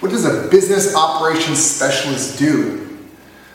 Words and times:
What 0.00 0.10
does 0.10 0.24
a 0.24 0.48
business 0.48 0.94
operations 0.94 1.62
specialist 1.64 2.38
do? 2.38 2.98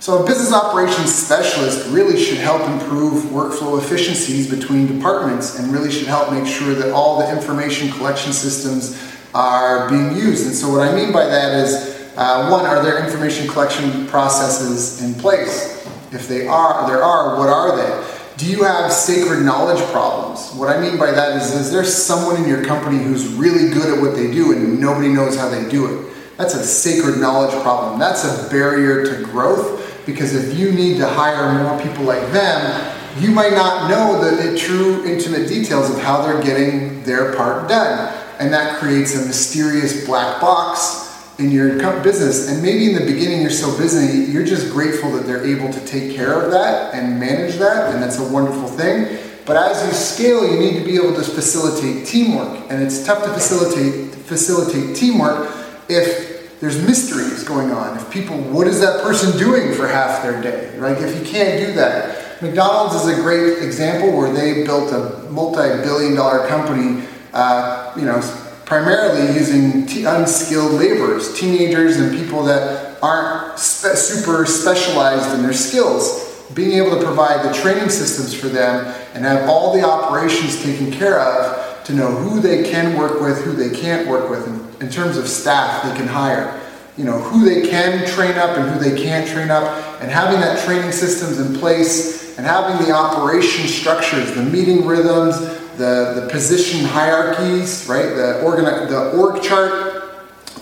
So, 0.00 0.24
a 0.24 0.26
business 0.26 0.52
operations 0.52 1.14
specialist 1.14 1.88
really 1.92 2.20
should 2.20 2.38
help 2.38 2.68
improve 2.68 3.24
workflow 3.26 3.78
efficiencies 3.80 4.50
between 4.50 4.96
departments 4.96 5.60
and 5.60 5.72
really 5.72 5.92
should 5.92 6.08
help 6.08 6.32
make 6.32 6.44
sure 6.44 6.74
that 6.74 6.92
all 6.92 7.20
the 7.20 7.30
information 7.30 7.88
collection 7.92 8.32
systems 8.32 9.00
are 9.32 9.88
being 9.88 10.16
used. 10.16 10.46
And 10.46 10.54
so, 10.54 10.70
what 10.72 10.80
I 10.80 10.92
mean 10.96 11.12
by 11.12 11.26
that 11.26 11.54
is 11.54 11.92
uh, 12.16 12.48
one, 12.48 12.66
are 12.66 12.82
there 12.82 13.02
information 13.04 13.46
collection 13.46 14.06
processes 14.08 15.00
in 15.00 15.14
place? 15.14 15.86
If 16.12 16.28
they 16.28 16.46
are, 16.46 16.86
there 16.86 17.02
are, 17.02 17.38
what 17.38 17.48
are 17.48 17.76
they? 17.76 18.16
Do 18.36 18.50
you 18.50 18.64
have 18.64 18.92
sacred 18.92 19.44
knowledge 19.44 19.80
problems? 19.92 20.50
What 20.54 20.68
I 20.68 20.80
mean 20.80 20.98
by 20.98 21.12
that 21.12 21.40
is, 21.40 21.54
is 21.54 21.70
there 21.70 21.84
someone 21.84 22.42
in 22.42 22.48
your 22.48 22.64
company 22.64 22.98
who's 23.02 23.28
really 23.28 23.72
good 23.72 23.96
at 23.96 24.02
what 24.02 24.16
they 24.16 24.30
do 24.30 24.52
and 24.52 24.80
nobody 24.80 25.08
knows 25.08 25.36
how 25.36 25.48
they 25.48 25.68
do 25.70 25.86
it? 25.86 26.12
That's 26.42 26.54
a 26.54 26.64
sacred 26.64 27.20
knowledge 27.20 27.52
problem. 27.62 28.00
That's 28.00 28.24
a 28.24 28.50
barrier 28.50 29.06
to 29.06 29.22
growth 29.22 30.04
because 30.04 30.34
if 30.34 30.58
you 30.58 30.72
need 30.72 30.96
to 30.98 31.06
hire 31.06 31.62
more 31.62 31.80
people 31.80 32.02
like 32.02 32.32
them, 32.32 32.96
you 33.20 33.30
might 33.30 33.52
not 33.52 33.88
know 33.88 34.20
the 34.20 34.58
true 34.58 35.04
intimate 35.04 35.46
details 35.46 35.88
of 35.88 36.02
how 36.02 36.20
they're 36.20 36.42
getting 36.42 37.04
their 37.04 37.32
part 37.36 37.68
done. 37.68 38.12
And 38.40 38.52
that 38.52 38.80
creates 38.80 39.14
a 39.14 39.24
mysterious 39.24 40.04
black 40.04 40.40
box 40.40 41.38
in 41.38 41.52
your 41.52 41.78
business. 42.02 42.48
And 42.48 42.60
maybe 42.60 42.92
in 42.92 42.98
the 42.98 43.12
beginning 43.12 43.40
you're 43.40 43.50
so 43.50 43.78
busy, 43.78 44.32
you're 44.32 44.44
just 44.44 44.72
grateful 44.72 45.12
that 45.12 45.24
they're 45.24 45.46
able 45.46 45.72
to 45.72 45.86
take 45.86 46.16
care 46.16 46.42
of 46.42 46.50
that 46.50 46.92
and 46.92 47.20
manage 47.20 47.54
that, 47.58 47.94
and 47.94 48.02
that's 48.02 48.18
a 48.18 48.32
wonderful 48.32 48.66
thing. 48.66 49.16
But 49.46 49.56
as 49.56 49.86
you 49.86 49.92
scale, 49.92 50.52
you 50.52 50.58
need 50.58 50.76
to 50.80 50.84
be 50.84 50.96
able 50.96 51.14
to 51.14 51.22
facilitate 51.22 52.04
teamwork. 52.04 52.68
And 52.68 52.82
it's 52.82 53.06
tough 53.06 53.22
to 53.22 53.32
facilitate 53.32 54.10
facilitate 54.12 54.96
teamwork 54.96 55.50
if 55.88 56.31
there's 56.62 56.80
mysteries 56.80 57.42
going 57.42 57.72
on. 57.72 57.96
If 57.98 58.08
people, 58.08 58.36
what 58.36 58.68
is 58.68 58.80
that 58.80 59.02
person 59.02 59.36
doing 59.36 59.74
for 59.74 59.88
half 59.88 60.22
their 60.22 60.40
day? 60.40 60.78
Right? 60.78 60.96
if 60.96 61.18
you 61.18 61.26
can't 61.26 61.66
do 61.66 61.72
that. 61.74 62.40
McDonald's 62.40 62.94
is 62.94 63.18
a 63.18 63.20
great 63.20 63.64
example 63.64 64.16
where 64.16 64.32
they 64.32 64.62
built 64.64 64.92
a 64.92 65.28
multi-billion 65.28 66.14
dollar 66.14 66.46
company, 66.46 67.04
uh, 67.32 67.92
you 67.96 68.04
know, 68.04 68.20
primarily 68.64 69.34
using 69.36 69.86
t- 69.86 70.04
unskilled 70.04 70.74
laborers, 70.74 71.36
teenagers 71.36 71.96
and 71.96 72.16
people 72.16 72.44
that 72.44 72.96
aren't 73.02 73.58
spe- 73.58 73.96
super 73.96 74.46
specialized 74.46 75.34
in 75.34 75.42
their 75.42 75.52
skills. 75.52 76.46
Being 76.54 76.74
able 76.74 76.96
to 76.96 77.04
provide 77.04 77.44
the 77.44 77.52
training 77.52 77.90
systems 77.90 78.34
for 78.34 78.46
them 78.46 78.94
and 79.14 79.24
have 79.24 79.48
all 79.48 79.74
the 79.74 79.84
operations 79.84 80.62
taken 80.62 80.92
care 80.92 81.18
of 81.18 81.71
to 81.84 81.92
know 81.92 82.10
who 82.10 82.40
they 82.40 82.70
can 82.70 82.96
work 82.96 83.20
with, 83.20 83.42
who 83.42 83.52
they 83.52 83.70
can't 83.76 84.08
work 84.08 84.30
with 84.30 84.46
in, 84.46 84.86
in 84.86 84.92
terms 84.92 85.16
of 85.16 85.28
staff 85.28 85.82
they 85.82 85.96
can 85.96 86.06
hire. 86.06 86.60
You 86.96 87.04
know, 87.04 87.18
who 87.18 87.44
they 87.44 87.68
can 87.68 88.06
train 88.08 88.36
up 88.36 88.58
and 88.58 88.70
who 88.70 88.78
they 88.78 89.02
can't 89.02 89.26
train 89.26 89.50
up, 89.50 89.64
and 90.02 90.10
having 90.10 90.40
that 90.40 90.62
training 90.64 90.92
systems 90.92 91.40
in 91.40 91.58
place 91.58 92.36
and 92.36 92.46
having 92.46 92.86
the 92.86 92.92
operation 92.92 93.66
structures, 93.66 94.34
the 94.34 94.42
meeting 94.42 94.86
rhythms, 94.86 95.38
the, 95.76 96.20
the 96.20 96.28
position 96.30 96.84
hierarchies, 96.84 97.86
right? 97.88 98.14
The, 98.14 98.42
organ, 98.42 98.64
the 98.64 99.12
org 99.16 99.42
chart, 99.42 100.04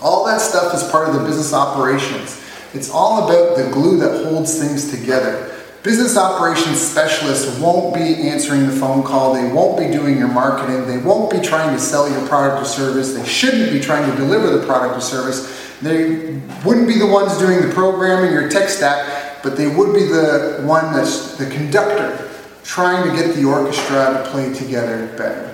all 0.01 0.25
that 0.25 0.41
stuff 0.41 0.73
is 0.73 0.83
part 0.89 1.09
of 1.09 1.15
the 1.15 1.23
business 1.23 1.53
operations. 1.53 2.41
It's 2.73 2.89
all 2.89 3.25
about 3.25 3.57
the 3.57 3.69
glue 3.71 3.97
that 3.99 4.25
holds 4.25 4.57
things 4.57 4.89
together. 4.89 5.60
Business 5.83 6.15
operations 6.15 6.79
specialists 6.79 7.57
won't 7.59 7.95
be 7.95 8.29
answering 8.29 8.67
the 8.67 8.71
phone 8.71 9.01
call. 9.01 9.33
They 9.33 9.51
won't 9.51 9.79
be 9.79 9.87
doing 9.91 10.15
your 10.15 10.27
marketing. 10.27 10.85
They 10.85 10.99
won't 10.99 11.31
be 11.31 11.39
trying 11.39 11.75
to 11.75 11.81
sell 11.81 12.07
your 12.07 12.27
product 12.27 12.61
or 12.61 12.65
service. 12.65 13.15
They 13.15 13.25
shouldn't 13.25 13.71
be 13.71 13.79
trying 13.79 14.07
to 14.09 14.15
deliver 14.15 14.55
the 14.55 14.63
product 14.63 14.95
or 14.95 15.01
service. 15.01 15.79
They 15.81 16.39
wouldn't 16.63 16.87
be 16.87 16.99
the 16.99 17.07
ones 17.07 17.35
doing 17.39 17.67
the 17.67 17.73
programming 17.73 18.31
or 18.33 18.47
tech 18.47 18.69
stack, 18.69 19.41
but 19.41 19.57
they 19.57 19.67
would 19.75 19.95
be 19.95 20.03
the 20.03 20.61
one 20.65 20.93
that's 20.93 21.35
the 21.37 21.49
conductor 21.49 22.29
trying 22.63 23.09
to 23.09 23.15
get 23.15 23.35
the 23.35 23.43
orchestra 23.43 24.21
to 24.23 24.29
play 24.29 24.53
together 24.53 25.07
better. 25.17 25.47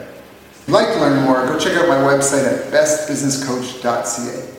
If 0.52 0.66
you'd 0.68 0.74
like 0.74 0.88
to 0.88 1.00
learn 1.00 1.24
more, 1.24 1.46
go 1.46 1.58
check 1.58 1.78
out 1.78 1.88
my 1.88 2.00
website 2.00 2.44
at 2.46 2.70
bestbusinesscoach.ca. 2.74 4.57